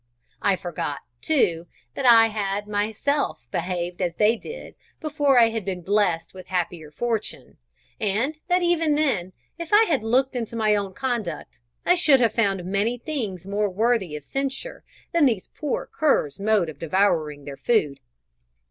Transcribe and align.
I 0.41 0.55
forgot 0.55 1.01
too 1.21 1.67
that 1.93 2.07
I 2.07 2.29
had 2.29 2.67
myself 2.67 3.45
behaved 3.51 4.01
as 4.01 4.15
they 4.15 4.35
did 4.35 4.73
before 4.99 5.39
I 5.39 5.49
had 5.51 5.63
been 5.63 5.83
blessed 5.83 6.33
with 6.33 6.47
happier 6.47 6.89
fortune, 6.89 7.57
and 7.99 8.33
that, 8.47 8.63
even 8.63 8.95
then, 8.95 9.31
if 9.59 9.71
I 9.71 9.83
had 9.83 10.01
looked 10.01 10.35
into 10.35 10.55
my 10.55 10.75
own 10.75 10.95
conduct, 10.95 11.59
I 11.85 11.93
should 11.93 12.19
have 12.19 12.33
found 12.33 12.65
many 12.65 12.97
things 12.97 13.45
more 13.45 13.69
worthy 13.69 14.15
of 14.15 14.25
censure 14.25 14.83
than 15.11 15.27
these 15.27 15.49
poor 15.53 15.85
curs' 15.93 16.39
mode 16.39 16.67
of 16.67 16.79
devouring 16.79 17.45
their 17.45 17.55
food. 17.57 17.99